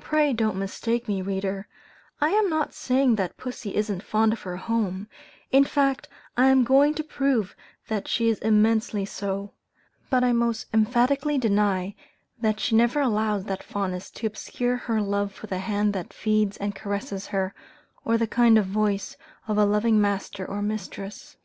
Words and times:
Pray 0.00 0.32
don't 0.32 0.56
mistake 0.56 1.06
me, 1.06 1.20
reader, 1.20 1.68
I 2.18 2.30
am 2.30 2.48
not 2.48 2.72
saying 2.72 3.16
that 3.16 3.36
pussy 3.36 3.74
isn't 3.76 4.02
fond 4.02 4.32
of 4.32 4.40
her 4.40 4.56
home, 4.56 5.06
in 5.50 5.64
fact 5.64 6.08
I 6.34 6.46
am 6.46 6.64
going 6.64 6.94
to 6.94 7.04
prove 7.04 7.54
that 7.88 8.08
she 8.08 8.30
is 8.30 8.38
immensely 8.38 9.04
so; 9.04 9.52
but 10.08 10.24
I 10.24 10.32
most 10.32 10.66
emphatically 10.72 11.36
deny, 11.36 11.94
that 12.40 12.58
she 12.58 12.80
ever 12.80 13.02
allows 13.02 13.44
that 13.44 13.62
fondness, 13.62 14.10
to 14.12 14.26
obscure 14.26 14.76
her 14.78 15.02
love 15.02 15.30
for 15.30 15.46
the 15.46 15.58
hand 15.58 15.92
that 15.92 16.14
feeds 16.14 16.56
and 16.56 16.74
caresses 16.74 17.26
her, 17.26 17.54
or 18.02 18.16
the 18.16 18.26
kind 18.26 18.58
voice 18.64 19.18
of 19.46 19.58
a 19.58 19.66
loving 19.66 20.00
master 20.00 20.46
or 20.46 20.62
mistress. 20.62 21.36